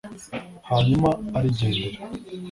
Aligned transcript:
hanyuma 0.69 1.09
arigendera. 1.37 1.99